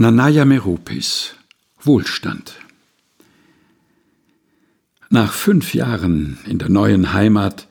Nanaya 0.00 0.46
Meropis 0.46 1.34
Wohlstand 1.82 2.54
Nach 5.10 5.30
fünf 5.30 5.74
Jahren 5.74 6.38
in 6.46 6.58
der 6.58 6.70
neuen 6.70 7.12
Heimat 7.12 7.68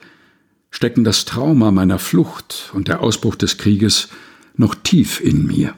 stecken 0.70 1.04
das 1.04 1.26
Trauma 1.26 1.72
meiner 1.72 1.98
Flucht 1.98 2.70
und 2.74 2.88
der 2.88 3.02
Ausbruch 3.02 3.36
des 3.36 3.58
Krieges 3.58 4.10
noch 4.56 4.76
tief 4.76 5.20
in 5.20 5.48
mir. 5.48 5.74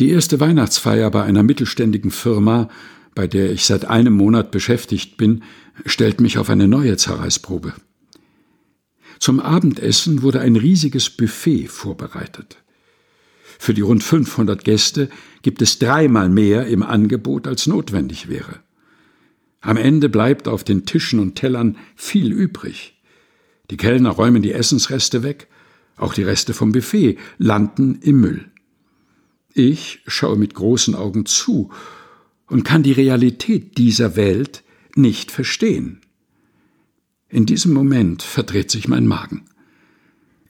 Die 0.00 0.10
erste 0.10 0.38
Weihnachtsfeier 0.38 1.10
bei 1.10 1.22
einer 1.22 1.42
mittelständigen 1.42 2.10
Firma, 2.10 2.68
bei 3.14 3.26
der 3.26 3.52
ich 3.52 3.64
seit 3.64 3.86
einem 3.86 4.12
Monat 4.12 4.50
beschäftigt 4.50 5.16
bin, 5.16 5.44
stellt 5.86 6.20
mich 6.20 6.36
auf 6.36 6.50
eine 6.50 6.68
neue 6.68 6.98
Zerreißprobe. 6.98 7.72
Zum 9.18 9.40
Abendessen 9.40 10.20
wurde 10.20 10.42
ein 10.42 10.56
riesiges 10.56 11.08
Buffet 11.08 11.68
vorbereitet. 11.68 12.58
Für 13.64 13.72
die 13.72 13.80
rund 13.80 14.04
500 14.04 14.62
Gäste 14.62 15.08
gibt 15.40 15.62
es 15.62 15.78
dreimal 15.78 16.28
mehr 16.28 16.66
im 16.66 16.82
Angebot, 16.82 17.46
als 17.46 17.66
notwendig 17.66 18.28
wäre. 18.28 18.60
Am 19.62 19.78
Ende 19.78 20.10
bleibt 20.10 20.48
auf 20.48 20.64
den 20.64 20.84
Tischen 20.84 21.18
und 21.18 21.36
Tellern 21.36 21.78
viel 21.96 22.30
übrig. 22.30 23.00
Die 23.70 23.78
Kellner 23.78 24.10
räumen 24.10 24.42
die 24.42 24.52
Essensreste 24.52 25.22
weg, 25.22 25.48
auch 25.96 26.12
die 26.12 26.24
Reste 26.24 26.52
vom 26.52 26.72
Buffet 26.72 27.16
landen 27.38 28.00
im 28.02 28.20
Müll. 28.20 28.50
Ich 29.54 30.02
schaue 30.06 30.36
mit 30.36 30.52
großen 30.52 30.94
Augen 30.94 31.24
zu 31.24 31.70
und 32.46 32.64
kann 32.64 32.82
die 32.82 32.92
Realität 32.92 33.78
dieser 33.78 34.14
Welt 34.14 34.62
nicht 34.94 35.30
verstehen. 35.30 36.02
In 37.30 37.46
diesem 37.46 37.72
Moment 37.72 38.22
verdreht 38.22 38.70
sich 38.70 38.88
mein 38.88 39.06
Magen. 39.06 39.46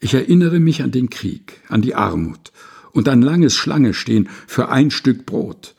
Ich 0.01 0.15
erinnere 0.15 0.59
mich 0.59 0.83
an 0.83 0.91
den 0.91 1.11
Krieg, 1.11 1.61
an 1.69 1.81
die 1.81 1.95
Armut 1.95 2.51
und 2.95 3.09
ein 3.09 3.21
langes 3.21 3.57
Schlangestehen 3.57 4.29
für 4.47 4.71
ein 4.71 4.91
Stück 4.91 5.27
Brot 5.27 5.75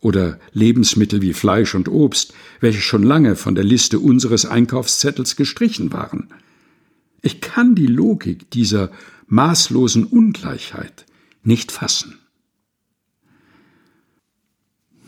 oder 0.00 0.40
Lebensmittel 0.52 1.20
wie 1.22 1.34
Fleisch 1.34 1.74
und 1.74 1.88
Obst, 1.88 2.32
welche 2.60 2.80
schon 2.80 3.02
lange 3.02 3.36
von 3.36 3.54
der 3.54 3.64
Liste 3.64 4.00
unseres 4.00 4.46
Einkaufszettels 4.46 5.36
gestrichen 5.36 5.92
waren. 5.92 6.28
Ich 7.22 7.40
kann 7.40 7.74
die 7.74 7.86
Logik 7.86 8.50
dieser 8.50 8.90
maßlosen 9.26 10.04
Ungleichheit 10.04 11.04
nicht 11.42 11.72
fassen. 11.72 12.18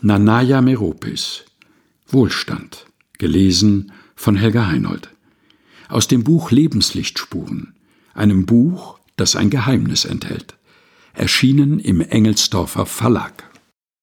Nanaya 0.01 0.61
Meropis 0.61 1.45
Wohlstand 2.07 2.85
gelesen 3.17 3.91
von 4.15 4.35
Helga 4.35 4.67
Heinold 4.67 5.09
aus 5.87 6.07
dem 6.07 6.23
Buch 6.23 6.51
Lebenslichtspuren, 6.51 7.73
einem 8.13 8.45
Buch, 8.45 8.99
das 9.15 9.35
ein 9.35 9.49
Geheimnis 9.49 10.05
enthält 10.05 10.58
erschienen 11.19 11.79
im 11.79 12.01
Engelsdorfer 12.01 12.85
Verlag. 12.85 13.48